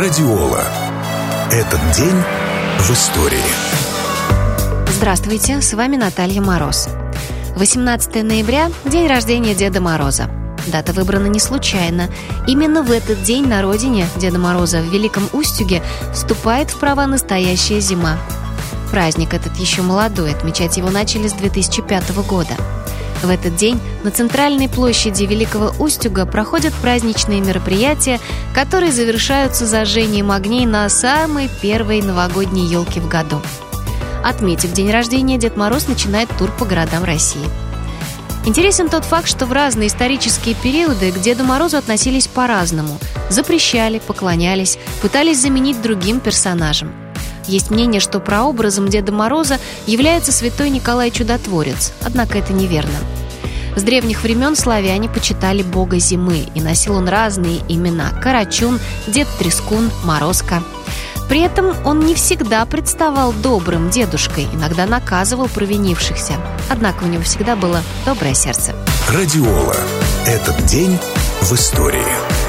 Радиола. 0.00 0.64
Этот 1.52 1.78
день 1.94 2.16
в 2.78 2.90
истории. 2.90 3.36
Здравствуйте, 4.96 5.60
с 5.60 5.74
вами 5.74 5.96
Наталья 5.96 6.40
Мороз. 6.40 6.88
18 7.56 8.22
ноября– 8.22 8.70
день 8.86 9.06
рождения 9.08 9.54
Деда 9.54 9.82
Мороза. 9.82 10.30
Дата 10.68 10.94
выбрана 10.94 11.26
не 11.26 11.38
случайно. 11.38 12.08
Именно 12.46 12.82
в 12.82 12.90
этот 12.90 13.22
день 13.24 13.46
на 13.46 13.60
родине 13.60 14.06
Деда 14.16 14.38
Мороза 14.38 14.80
в 14.80 14.90
Великом 14.90 15.28
Устюге 15.34 15.82
вступает 16.14 16.70
в 16.70 16.80
права 16.80 17.06
настоящая 17.06 17.80
зима. 17.80 18.16
Праздник 18.90 19.34
этот 19.34 19.54
еще 19.58 19.82
молодой, 19.82 20.32
отмечать 20.32 20.78
его 20.78 20.88
начали 20.88 21.28
с 21.28 21.34
2005 21.34 22.10
года– 22.26 22.54
в 23.22 23.28
этот 23.28 23.56
день 23.56 23.80
на 24.04 24.10
центральной 24.10 24.68
площади 24.68 25.24
Великого 25.24 25.72
Устюга 25.78 26.26
проходят 26.26 26.74
праздничные 26.74 27.40
мероприятия, 27.40 28.20
которые 28.54 28.92
завершаются 28.92 29.66
зажжением 29.66 30.30
огней 30.30 30.66
на 30.66 30.88
самой 30.88 31.50
первой 31.60 32.02
новогодней 32.02 32.66
елке 32.66 33.00
в 33.00 33.08
году. 33.08 33.40
Отметив 34.24 34.72
день 34.72 34.90
рождения, 34.90 35.38
Дед 35.38 35.56
Мороз 35.56 35.88
начинает 35.88 36.28
тур 36.38 36.50
по 36.58 36.64
городам 36.64 37.04
России. 37.04 37.44
Интересен 38.46 38.88
тот 38.88 39.04
факт, 39.04 39.28
что 39.28 39.44
в 39.44 39.52
разные 39.52 39.88
исторические 39.88 40.54
периоды 40.54 41.12
к 41.12 41.18
Деду 41.18 41.44
Морозу 41.44 41.76
относились 41.76 42.26
по-разному. 42.26 42.98
Запрещали, 43.28 43.98
поклонялись, 43.98 44.78
пытались 45.02 45.40
заменить 45.40 45.82
другим 45.82 46.20
персонажем. 46.20 46.90
Есть 47.50 47.72
мнение, 47.72 48.00
что 48.00 48.20
прообразом 48.20 48.86
Деда 48.86 49.10
Мороза 49.10 49.58
является 49.84 50.30
святой 50.30 50.70
Николай 50.70 51.10
Чудотворец, 51.10 51.92
однако 52.00 52.38
это 52.38 52.52
неверно. 52.52 52.94
С 53.74 53.82
древних 53.82 54.22
времен 54.22 54.54
славяне 54.54 55.08
почитали 55.08 55.64
бога 55.64 55.98
зимы, 55.98 56.46
и 56.54 56.60
носил 56.60 56.94
он 56.94 57.08
разные 57.08 57.58
имена– 57.68 58.10
Карачун, 58.22 58.78
Дед 59.08 59.26
Трескун, 59.40 59.90
Морозко. 60.04 60.62
При 61.28 61.40
этом 61.40 61.74
он 61.84 61.98
не 62.06 62.14
всегда 62.14 62.64
представал 62.66 63.32
добрым 63.32 63.90
дедушкой, 63.90 64.46
иногда 64.52 64.86
наказывал 64.86 65.48
провинившихся. 65.48 66.34
Однако 66.68 67.02
у 67.02 67.08
него 67.08 67.24
всегда 67.24 67.56
было 67.56 67.80
доброе 68.06 68.34
сердце. 68.34 68.76
Радиола. 69.08 69.76
Этот 70.24 70.64
день 70.66 70.96
в 71.42 71.52
истории. 71.52 72.39